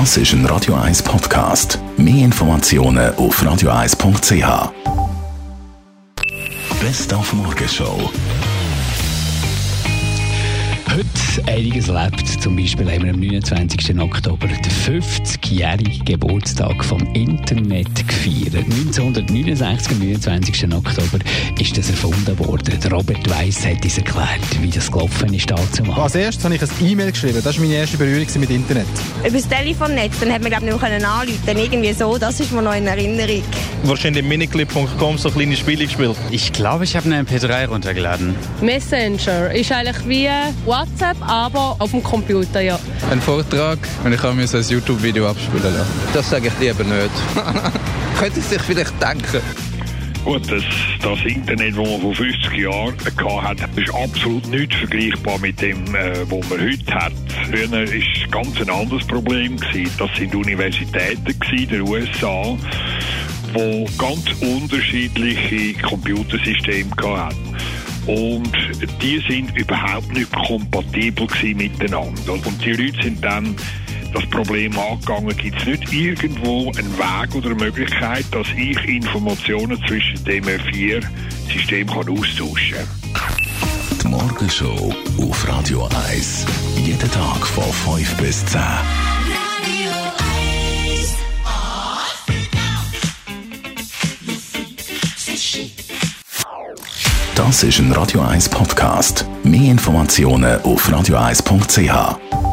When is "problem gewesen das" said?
59.06-60.08